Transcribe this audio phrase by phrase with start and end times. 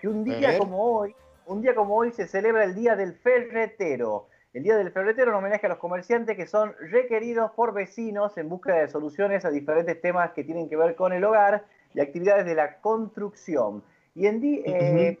[0.00, 1.14] que un día como hoy,
[1.46, 4.28] un día como hoy se celebra el Día del Ferretero.
[4.52, 8.48] El Día del Ferretero en homenaje a los comerciantes que son requeridos por vecinos en
[8.48, 12.46] busca de soluciones a diferentes temas que tienen que ver con el hogar y actividades
[12.46, 13.82] de la construcción.
[14.14, 15.18] Y en, eh,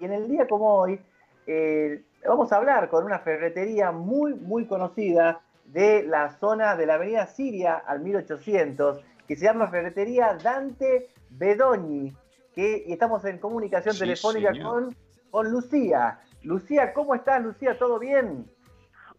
[0.00, 1.00] y en el día como hoy,
[1.46, 6.94] eh, vamos a hablar con una ferretería muy, muy conocida de la zona de la
[6.94, 12.14] avenida Siria al 1800, que se llama Ferretería Dante Bedogni,
[12.54, 14.94] que y estamos en comunicación telefónica con,
[15.30, 16.20] con Lucía.
[16.42, 17.78] Lucía, ¿cómo estás, Lucía?
[17.78, 18.46] ¿Todo bien?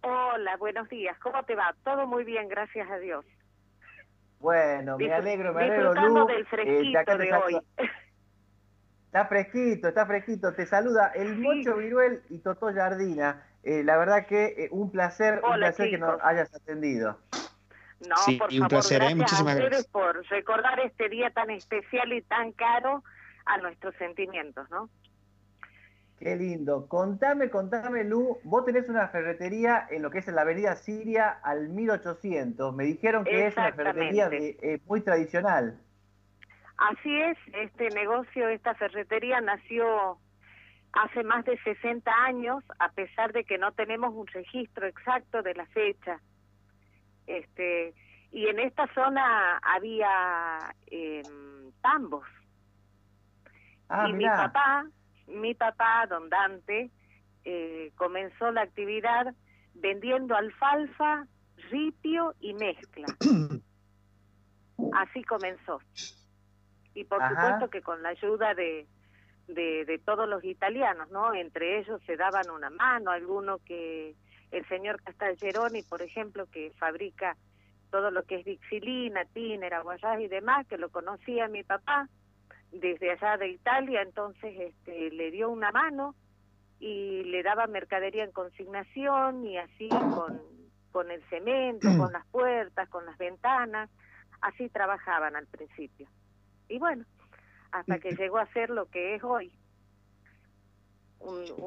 [0.02, 1.18] Hola, buenos días.
[1.20, 1.76] ¿Cómo te va?
[1.84, 3.26] Todo muy bien, gracias a Dios.
[4.40, 6.28] Bueno, me alegro, me alegro, Lu.
[6.28, 7.60] del fresquito de hoy.
[9.06, 10.54] Está fresquito, está fresquito.
[10.54, 13.44] Te saluda el Mocho Viruel y Totó Jardina.
[13.64, 17.18] Eh, la verdad que eh, un placer, un placer que nos hayas atendido.
[18.08, 19.06] No, por favor, un placer, ¿eh?
[19.06, 23.04] gracias muchísimas gracias por recordar este día tan especial y tan caro
[23.46, 24.90] a nuestros sentimientos, ¿no?
[26.20, 26.88] Qué lindo.
[26.88, 31.30] Contame, contame, Lu, vos tenés una ferretería en lo que es en la avenida Siria
[31.44, 32.74] al 1800.
[32.74, 34.30] Me dijeron que es una ferretería
[34.86, 35.78] muy tradicional.
[36.78, 40.18] Así es, este negocio, esta ferretería nació
[40.94, 45.54] hace más de 60 años, a pesar de que no tenemos un registro exacto de
[45.54, 46.20] la fecha.
[47.28, 47.94] Este,
[48.32, 51.22] y en esta zona había eh,
[51.82, 52.26] tambos.
[53.90, 54.86] Ah, y mi papá,
[55.28, 56.92] mi papá, don Dante,
[57.44, 59.34] eh, comenzó la actividad
[59.74, 61.28] vendiendo alfalfa,
[61.70, 63.08] ripio y mezcla.
[64.94, 65.80] Así comenzó
[66.96, 68.88] y por supuesto que con la ayuda de,
[69.48, 71.34] de, todos los italianos, ¿no?
[71.34, 74.16] Entre ellos se daban una mano, alguno que
[74.52, 77.36] el señor Castalgeroni, por ejemplo, que fabrica
[77.92, 82.08] todo lo que es dixilina, tiner, aguayás y demás, que lo conocía mi papá
[82.80, 86.16] desde allá de Italia, entonces este, le dio una mano
[86.80, 90.42] y le daba mercadería en consignación y así con,
[90.92, 93.90] con el cemento, con las puertas, con las ventanas,
[94.42, 96.08] así trabajaban al principio
[96.70, 97.06] y bueno,
[97.72, 99.52] hasta que llegó a ser lo que es hoy.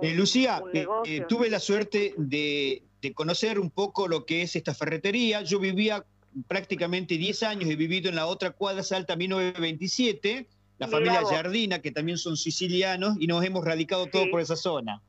[0.02, 2.82] Eh, Lucía, eh, eh, tuve la suerte de,
[3.14, 5.42] conocer un poco lo que es esta ferretería.
[5.42, 6.04] Yo vivía
[6.46, 10.46] prácticamente 10 años, he vivido en la otra cuadra Salta 1927,
[10.78, 15.02] la familia Jardina, que también son sicilianos, y nos hemos radicado todos por esa zona.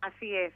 [0.00, 0.52] Así es,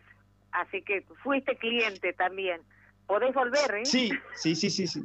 [0.52, 2.60] así que fuiste cliente también.
[3.06, 3.86] Podés volver, ¿eh?
[3.86, 4.86] Sí, sí, sí, sí.
[4.86, 5.02] sí.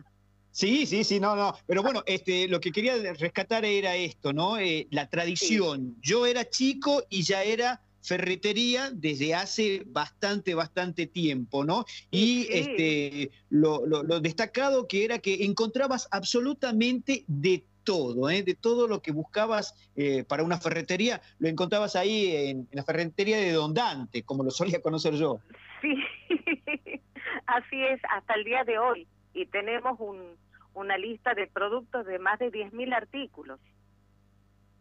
[0.52, 1.56] Sí, sí, sí, no, no.
[1.66, 4.60] Pero bueno, este, lo que quería rescatar era esto, ¿no?
[4.60, 5.98] Eh, la tradición.
[6.00, 11.86] Yo era chico y ya era ferretería desde hace bastante, bastante tiempo, ¿no?
[12.12, 13.80] Y este, lo,
[14.20, 18.44] destacado que era que encontrabas absolutamente de todo, ¿eh?
[18.44, 22.84] de todo lo que buscabas eh, para una ferretería, lo encontrabas ahí en, en, la
[22.84, 25.40] ferretería de Don Dante, como lo solía conocer yo.
[25.82, 25.96] Sí,
[27.46, 29.08] así es, hasta el día de hoy.
[29.34, 30.38] Y tenemos un,
[30.74, 33.60] una lista de productos de más de 10.000 artículos.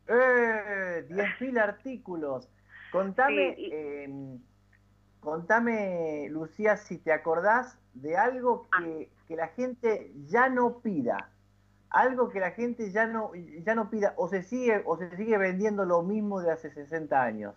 [0.09, 1.07] ¡Eh!
[1.09, 2.49] 10.000 artículos.
[2.91, 4.39] Contame, em,
[5.21, 8.83] contame, Lucía, si te acordás de algo ah.
[8.83, 11.32] que, que, la gente ya no pida.
[11.93, 15.37] Algo que la gente ya no, ya no pida o se sigue o se sigue
[15.39, 17.55] vendiendo lo mismo de hace 60 años.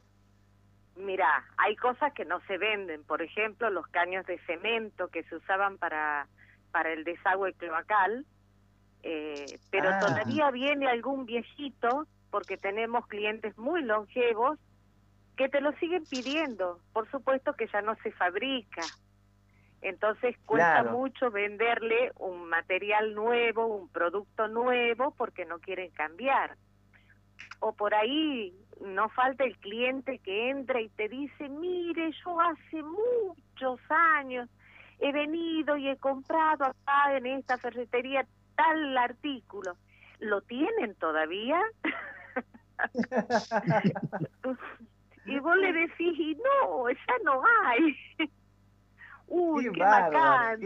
[0.96, 5.36] Mira, hay cosas que no se venden, por ejemplo, los caños de cemento que se
[5.36, 6.28] usaban para
[6.76, 8.26] para el desagüe cloacal,
[9.02, 10.00] eh, pero ah.
[10.02, 14.60] todavía viene algún viejito, porque tenemos clientes muy longevos,
[15.38, 16.82] que te lo siguen pidiendo.
[16.92, 18.82] Por supuesto que ya no se fabrica.
[19.86, 26.58] Entonces cuesta mucho venderle un material nuevo, un producto nuevo, porque no quieren cambiar.
[27.60, 28.52] O por ahí
[28.82, 34.50] no falta el cliente que entra y te dice, mire, yo hace muchos años
[34.98, 38.26] he venido y he comprado acá en esta ferretería
[38.56, 39.78] tal artículo.
[40.18, 41.62] ¿Lo tienen todavía?
[45.28, 47.96] y vos le decís, y no, ya no hay.
[49.28, 50.60] Uy, qué, bacán.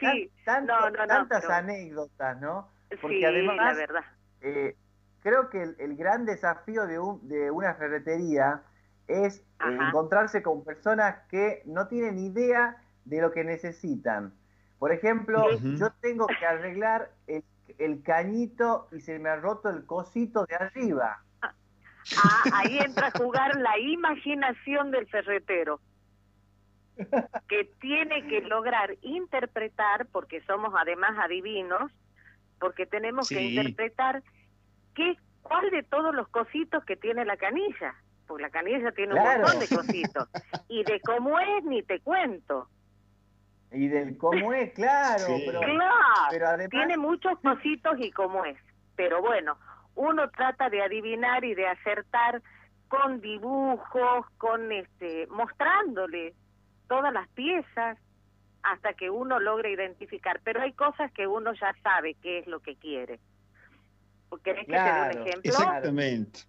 [0.00, 2.68] sí, tantas anécdotas, ¿no?
[3.00, 4.04] Porque además, la verdad.
[4.40, 4.76] Eh,
[5.22, 8.62] creo que el, gran desafío de, un, de una ferretería
[9.08, 14.34] es eh, encontrarse con personas que no tienen idea de lo que necesitan.
[14.78, 20.46] Por ejemplo, yo tengo que arreglar el, cañito y se me ha roto el cosito
[20.46, 21.22] de arriba.
[21.42, 25.80] Ah, ahí entra a jugar la imaginación del ferretero,
[27.48, 31.92] que tiene que lograr interpretar, porque somos además adivinos,
[32.58, 34.22] porque tenemos que interpretar
[34.94, 37.94] qué cuál de todos los cositos que tiene la canilla,
[38.26, 40.28] porque la canilla tiene un montón de cositos,
[40.68, 42.68] y de cómo es ni te cuento.
[43.72, 45.24] Y del cómo es, claro.
[45.44, 48.58] Pero, claro, tiene muchos cositos y cómo es.
[48.96, 49.58] Pero bueno,
[49.94, 52.42] uno trata de adivinar y de acertar
[52.88, 56.34] con dibujos, con este, mostrándole
[56.88, 57.98] todas las piezas
[58.62, 60.40] hasta que uno logre identificar.
[60.44, 63.20] Pero hay cosas que uno ya sabe qué es lo que quiere.
[64.42, 65.52] ¿Querés que te dé un ejemplo?
[65.52, 66.40] Exactamente.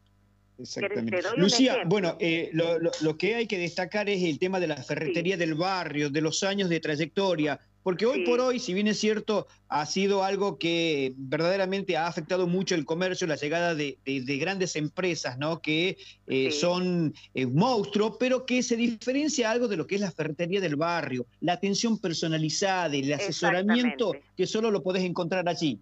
[0.60, 1.22] Exactamente.
[1.38, 5.56] Lucía, bueno, eh, lo, que hay que destacar es el tema de la ferretería del
[5.56, 7.60] barrio, de los años de trayectoria,
[7.90, 12.46] porque hoy por hoy, si bien es cierto, ha sido algo que verdaderamente ha afectado
[12.46, 13.98] mucho el comercio, la llegada de,
[14.40, 15.60] grandes empresas, ¿no?
[15.60, 15.98] Que
[16.28, 20.62] eh, son eh, monstruos, pero que se diferencia algo de lo que es la ferretería
[20.62, 25.82] del barrio, la atención personalizada, y el asesoramiento que solo lo podés encontrar allí.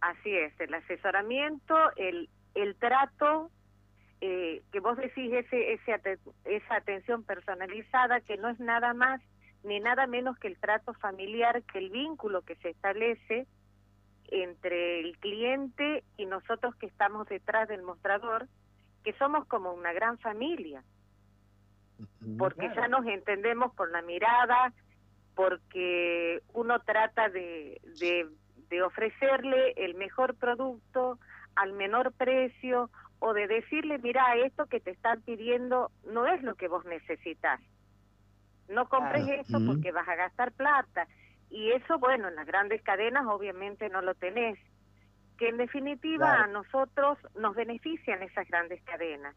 [0.00, 3.48] Así es, el asesoramiento, el, el trato,
[4.20, 9.20] eh, que vos decís, ese, ese, esa atención personalizada, que no es nada más
[9.62, 13.46] ni nada menos que el trato familiar, que el vínculo que se establece
[14.28, 18.46] entre el cliente y nosotros que estamos detrás del mostrador,
[19.04, 20.82] que somos como una gran familia,
[22.38, 24.72] porque ya nos entendemos con la mirada,
[25.34, 28.28] porque uno trata de, de,
[28.68, 31.18] de ofrecerle el mejor producto
[31.56, 36.54] al menor precio o de decirle, mira, esto que te están pidiendo no es lo
[36.54, 37.60] que vos necesitas
[38.70, 41.06] no compres eso porque vas a gastar plata.
[41.50, 44.58] Y eso, bueno, en las grandes cadenas obviamente no lo tenés.
[45.36, 49.34] Que en definitiva a nosotros nos benefician esas grandes cadenas.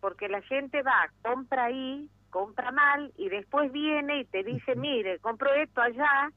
[0.00, 5.18] Porque la gente va, compra ahí, compra mal y después viene y te dice, mire,
[5.18, 6.30] compro esto allá,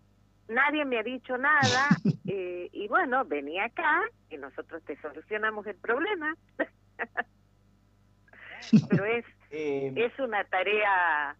[0.47, 1.87] nadie me ha dicho nada
[2.27, 6.35] eh, y bueno, vení acá y nosotros te solucionamos el problema.
[8.89, 11.35] Pero es, eh, es una tarea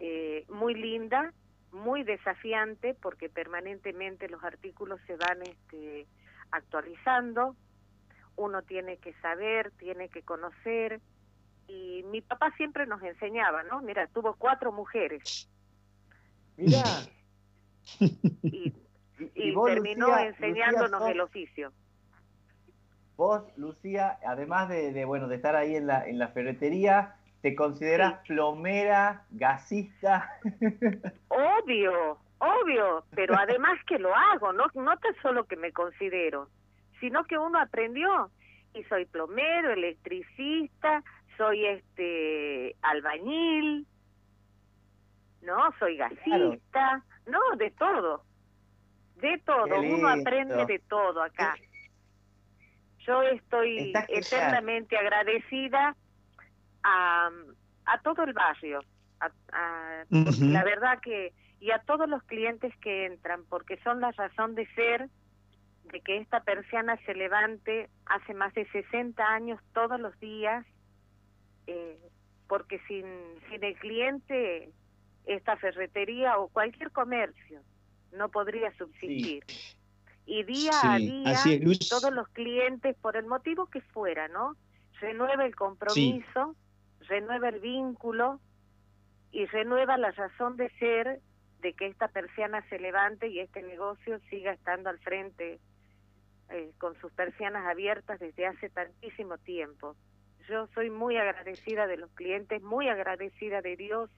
[0.00, 1.32] eh, muy linda,
[1.72, 6.06] muy desafiante, porque permanentemente los artículos se van este,
[6.50, 7.56] actualizando,
[8.36, 11.00] uno tiene que saber, tiene que conocer,
[11.68, 13.80] y mi papá siempre nos enseñaba, ¿no?
[13.80, 15.48] Mira, tuvo cuatro mujeres.
[16.56, 16.82] Mira.
[19.34, 21.72] Y, terminó enseñándonos el oficio.
[23.16, 27.54] Vos, Lucía, además de, de, bueno de estar ahí en la, en la ferretería, ¿Te
[27.54, 30.38] consideras plomera, gasista?
[31.28, 36.48] Obvio, obvio, pero además que lo hago, no, no tan solo que me considero,
[37.00, 38.30] sino que uno aprendió
[38.74, 41.02] y soy plomero, electricista,
[41.36, 43.86] soy este albañil,
[45.42, 48.22] no, soy gasista, no, de todo,
[49.16, 51.54] de todo, uno aprende de todo acá.
[53.06, 55.94] Yo estoy eternamente agradecida
[56.86, 58.80] a, todo el barrio,
[60.10, 64.66] la verdad que, y a todos los clientes que entran, porque son la razón de
[64.74, 65.08] ser
[65.84, 70.66] de que esta persiana se levante hace más de 60 años todos los días,
[71.66, 71.98] eh,
[72.48, 73.04] porque sin,
[73.48, 74.70] sin el cliente
[75.26, 77.60] esta ferretería o cualquier comercio
[78.12, 79.44] no podría subsistir.
[80.26, 81.38] Y día a día,
[81.88, 84.56] todos los clientes, por el motivo que fuera, ¿no?
[85.00, 86.56] Renueva el compromiso
[87.08, 88.40] renueva el vínculo
[89.32, 91.20] y renueva la razón de ser
[91.60, 95.58] de que esta persiana se levante y este negocio siga estando al frente
[96.50, 99.96] eh, con sus persianas abiertas desde hace tantísimo tiempo.
[100.48, 104.10] Yo soy muy agradecida de los clientes, muy agradecida de Dios,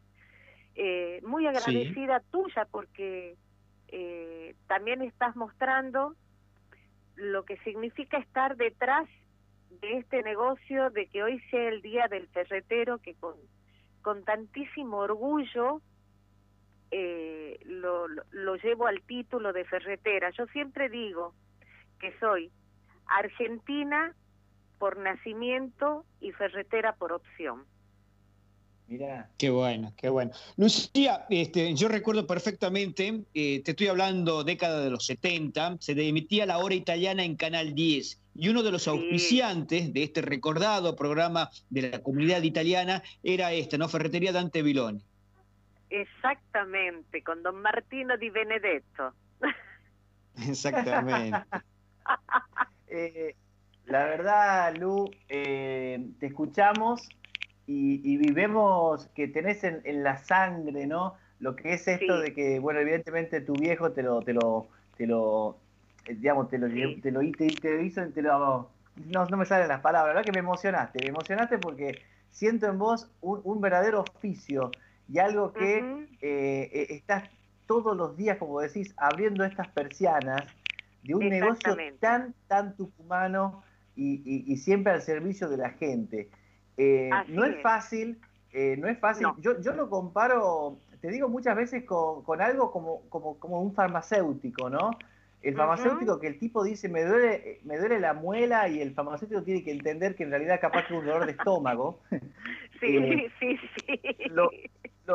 [0.75, 3.37] eh, muy agradecida tuya porque
[3.89, 6.15] eh, también estás mostrando
[7.17, 9.09] lo que significa estar detrás
[9.71, 13.35] de este negocio, de que hoy sea el día del ferretero, que con,
[14.03, 15.81] con tantísimo orgullo
[16.91, 20.31] eh, lo, lo, llevo al título de ferretera.
[20.31, 21.35] Yo siempre digo
[22.01, 22.51] que soy
[23.07, 24.15] argentina
[24.79, 27.65] por nacimiento y ferretera por opción.
[28.89, 29.29] Mira.
[29.37, 30.33] Qué bueno, qué bueno.
[30.57, 36.47] Lucía, este, yo recuerdo perfectamente, eh, te estoy hablando década de los 70, se emitía
[36.47, 41.51] la hora italiana en Canal 10 y uno de los auspiciantes de este recordado programa
[41.69, 43.89] de la comunidad italiana era esta, ¿no?
[43.89, 45.03] Ferretería Dante Viloni.
[45.91, 49.13] Exactamente, con don Martino di Benedetto.
[50.49, 51.39] Exactamente.
[52.87, 53.35] Eh,
[53.85, 57.07] la verdad, Lu, eh, te escuchamos
[57.69, 61.15] y, y, vivemos que tenés en, la sangre, ¿no?
[61.39, 65.07] Lo que es esto de que, bueno, evidentemente tu viejo te lo, te lo, te
[65.07, 65.59] lo
[66.07, 68.71] eh, digamos, te lo, te, lo, te, te, hizo, te, lo,
[69.13, 72.67] no, no me salen las palabras, la verdad que me emocionaste, me emocionaste porque siento
[72.67, 74.71] en vos un, verdadero oficio
[75.07, 75.79] y algo que
[76.23, 77.25] eh, eh, estás
[77.67, 80.43] todos los días, como decís, abriendo estas persianas
[81.03, 83.63] de un negocio tan, tan tucumano
[83.95, 86.31] y, siempre al servicio de la gente.
[86.79, 88.19] Eh, no es, fácil,
[88.79, 89.27] no es fácil.
[89.39, 93.75] Yo, yo lo comparo, te digo muchas veces con, con algo como, como, como un
[93.75, 94.91] farmacéutico, ¿no?
[95.41, 99.43] El farmacéutico que el tipo dice, me duele, me duele la muela y el farmacéutico
[99.45, 102.01] tiene que entender que en realidad capaz que es un dolor de estómago.
[102.81, 104.01] Sí, eh, sí, sí.
[104.31, 104.51] Lo,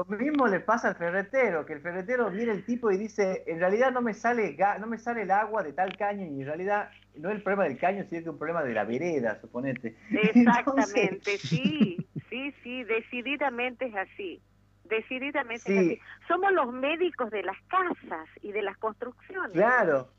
[0.05, 3.91] mismo le pasa al ferretero, que el ferretero mira el tipo y dice, en realidad
[3.91, 7.29] no me sale no me sale el agua de tal caño y en realidad no
[7.29, 9.95] es el problema del caño, sino que es un problema de la vereda, suponete.
[10.12, 11.97] Exactamente, sí,
[12.29, 14.41] sí, sí, decididamente es así.
[14.85, 19.53] Decididamente Somos los médicos de las casas y de las construcciones.
[19.53, 20.09] Claro.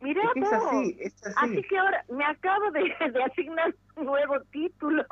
[0.00, 0.98] Mirá es, así,
[1.36, 1.62] así.
[1.62, 2.92] que ahora me acabo de,
[3.26, 5.04] asignar un nuevo título.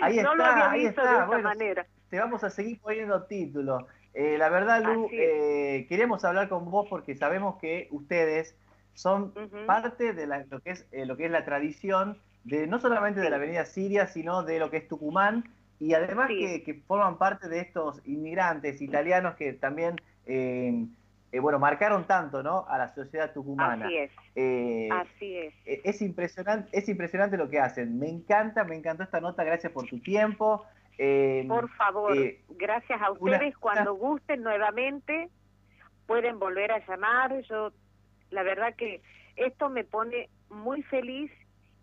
[0.00, 1.12] Ahí está, no lo había ahí visto está.
[1.12, 1.86] De esta manera.
[2.12, 3.84] Te vamos a seguir poniendo títulos.
[4.12, 8.54] Eh, la verdad, Lu, eh, queremos hablar con vos porque sabemos que ustedes
[8.92, 9.32] son
[9.66, 13.30] parte de lo, que es, eh, lo que es la tradición de no solamente de
[13.30, 15.44] la Avenida Siria, sino de lo que es Tucumán
[15.80, 20.84] y además que, forman parte de estos inmigrantes italianos que también, eh,
[21.40, 22.66] bueno, marcaron tanto, ¿no?
[22.68, 23.86] A la sociedad tucumana.
[23.86, 24.12] Así es.
[24.92, 25.54] Así es.
[25.64, 27.98] Es impresionante, es impresionante lo que hacen.
[27.98, 29.44] Me encanta, me encantó esta nota.
[29.44, 30.66] Gracias por tu tiempo.
[31.48, 32.16] Por favor,
[32.50, 33.56] gracias a ustedes.
[33.58, 35.28] Cuando gusten nuevamente,
[36.06, 37.42] pueden volver a llamar.
[37.42, 37.72] Yo,
[38.30, 39.02] la verdad que
[39.36, 41.30] esto me pone muy feliz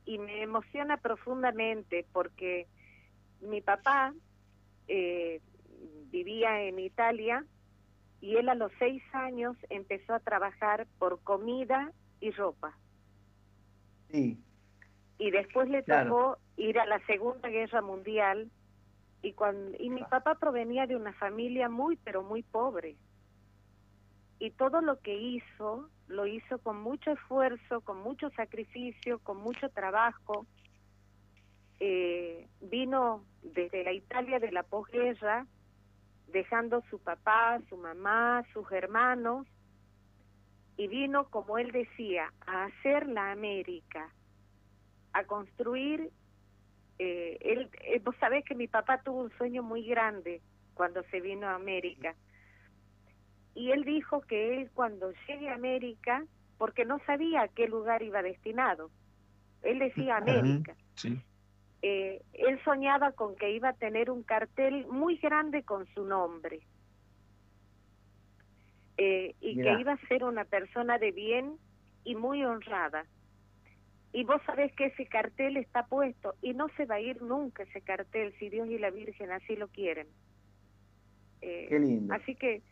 [0.05, 2.67] y me emociona profundamente porque
[3.41, 4.13] mi papá
[4.87, 5.41] eh,
[6.11, 7.45] vivía en Italia
[8.21, 12.77] y él a los seis años empezó a trabajar por comida y ropa.
[14.11, 14.37] Sí.
[15.17, 18.49] Y después le tocó ir a la Segunda Guerra Mundial
[19.21, 22.95] y cuando y mi papá provenía de una familia muy pero muy pobre.
[24.39, 29.69] Y todo lo que hizo lo hizo con mucho esfuerzo, con mucho sacrificio, con mucho
[29.69, 30.45] trabajo
[31.79, 35.45] eh, vino desde la Italia de la posguerra,
[36.27, 39.47] dejando su papá, su mamá, sus hermanos,
[40.75, 44.09] y vino, como él decía, a hacer la América,
[45.13, 46.11] a construir.
[46.99, 50.41] Eh, él, eh, vos sabés que mi papá tuvo un sueño muy grande
[50.73, 52.15] cuando se vino a América.
[53.55, 56.25] Y él dijo que él cuando llegue a América,
[56.57, 58.91] porque no sabía a qué lugar iba destinado,
[59.63, 60.75] él decía América.
[60.95, 61.21] Sí
[61.81, 66.59] eh, él soñaba con que iba a tener un cartel muy grande con su nombre
[68.97, 71.57] eh, y que iba a ser una persona de bien
[72.03, 73.05] y muy honrada.
[74.11, 77.63] Y vos sabés que ese cartel está puesto y no se va a ir nunca
[77.63, 80.07] ese cartel si Dios y la Virgen así lo quieren.
[81.41, 82.63] Eh, así que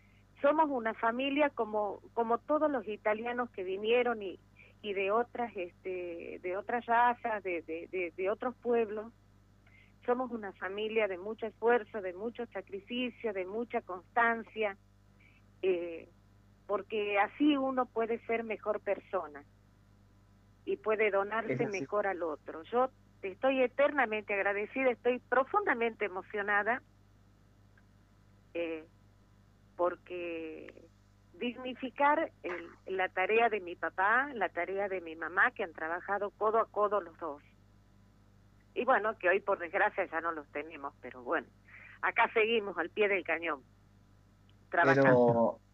[0.41, 4.39] somos una familia como, como todos los italianos que vinieron y,
[4.81, 9.13] y de otras este de otras razas de, de, de, otros pueblos.
[10.05, 14.75] Somos una familia de mucho esfuerzo de mucho sacrificio de mucha constancia
[15.61, 16.09] eh,
[16.65, 19.43] porque así uno puede ser mejor persona
[20.67, 26.81] y puede donarse mejor al otro yo estoy eternamente agradecida estoy profundamente emocionada
[28.53, 28.85] eh,
[29.75, 30.87] porque
[31.39, 32.31] dignificar
[32.87, 36.65] la tarea de mi papá, la tarea de mi mamá, que han trabajado codo a
[36.65, 37.41] codo los dos.
[38.73, 41.47] Y bueno, que hoy por desgracia ya no los tenemos, pero bueno,
[42.01, 43.61] acá seguimos al pie del cañón.
[44.69, 45.03] Trabajando.
[45.03, 45.66] Pero,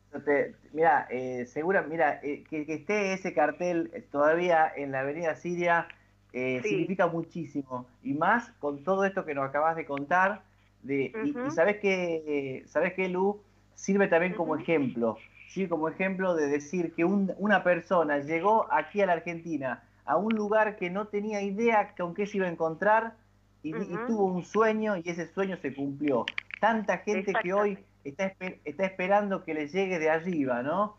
[0.72, 5.88] mira, eh, segura, mira, eh, que, esté ese cartel todavía en la Avenida Siria
[6.32, 7.88] eh, significa muchísimo.
[8.04, 10.44] Y más con todo esto que nos acabas de contar.
[10.82, 13.42] De, y, sabes que, sabes que Lu
[13.74, 15.18] sirve también como ejemplo
[15.54, 15.68] ¿sí?
[15.68, 20.76] como ejemplo de decir que una persona llegó aquí a la Argentina, a un lugar
[20.78, 23.14] que no tenía idea con qué se iba a encontrar
[23.62, 23.72] y,
[24.08, 26.26] tuvo un sueño y ese sueño se cumplió.
[26.60, 28.34] Tanta gente que hoy está,
[28.66, 30.98] está esperando que le llegue de arriba, ¿no?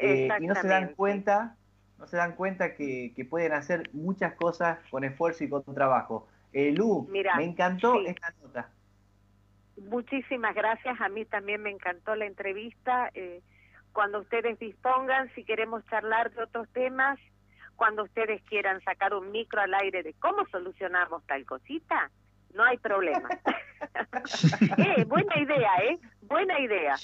[0.00, 1.56] Eh, y no se dan cuenta,
[1.98, 6.28] no se dan cuenta que, pueden hacer muchas cosas con esfuerzo y con trabajo.
[6.52, 8.70] Eh, Lu, me encantó esta nota.
[9.76, 13.10] Muchísimas gracias, a mí también me encantó la entrevista.
[13.14, 13.42] Eh,
[13.92, 17.18] cuando ustedes dispongan, si queremos charlar de otros temas,
[17.76, 22.10] cuando ustedes quieran sacar un micro al aire de cómo solucionamos tal cosita,
[22.54, 23.28] no hay problema.
[24.78, 25.98] eh, buena idea, ¿eh?
[26.22, 26.96] Buena idea.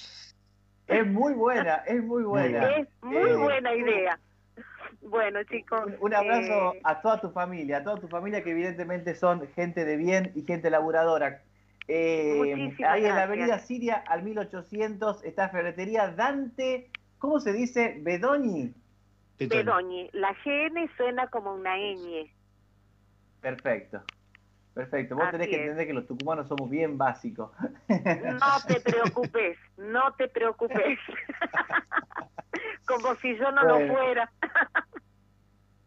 [0.89, 2.77] Es muy buena, es muy buena.
[2.77, 4.19] Es muy eh, buena idea.
[5.03, 5.93] Bueno, chicos.
[6.01, 9.85] Un, abrazo eh, a toda tu familia, a toda tu familia que evidentemente son gente
[9.85, 11.43] de bien y gente laburadora.
[11.89, 17.97] Eh, ahí en la avenida Siria al 1800 está Ferretería Dante, ¿cómo se dice?
[18.01, 18.75] Bedoñi.
[19.39, 20.11] Bedoñi.
[20.13, 22.31] La GN suena como una ñ.
[23.41, 24.03] Perfecto.
[24.79, 27.51] Perfecto, vos tenés que entender que los tucumanos somos bien básicos.
[27.89, 31.01] No te preocupes, no te preocupes.
[32.87, 34.31] Como si yo no lo fuera.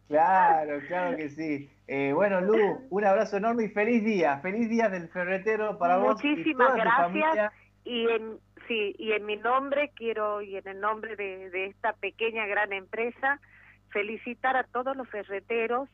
[0.08, 1.70] Claro, claro que sí.
[1.86, 4.40] Eh, bueno, Lu, un abrazo enorme y feliz día.
[4.40, 6.22] Feliz día del ferretero para vos.
[6.22, 7.50] Muchísimas gracias.
[7.84, 11.94] Y en, sí, y en mi nombre quiero, y en el nombre de, de esta
[11.94, 13.40] pequeña gran empresa,
[13.88, 15.88] felicitar a todos los ferreteros,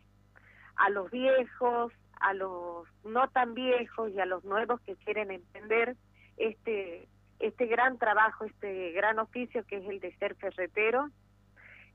[0.74, 5.96] a los viejos, a los no tan viejos y a los nuevos que quieren emprender
[6.37, 7.08] este
[7.38, 11.08] este gran trabajo, este gran oficio que es el de ser ferretero.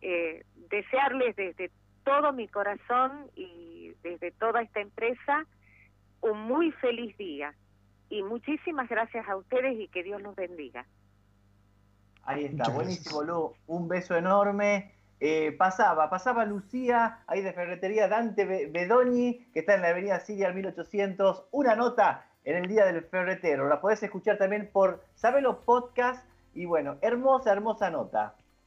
[0.01, 1.72] Eh, desearles desde
[2.03, 5.46] todo mi corazón y desde toda esta empresa
[6.22, 7.53] un muy feliz día.
[8.10, 10.86] Y muchísimas gracias a ustedes y que Dios los bendiga.
[12.24, 13.53] Ahí está, buenísimo, Lu.
[13.68, 14.94] Un beso enorme.
[15.25, 20.48] Eh, pasaba, pasaba Lucía, ahí de Ferretería Dante Bedoni, que está en la avenida Siria
[20.48, 21.46] al 1800.
[21.51, 23.70] Una nota en el Día del Ferretero.
[23.70, 26.27] La podés escuchar también por Sabelo Podcast.
[26.53, 28.36] Y bueno, hermosa, hermosa nota.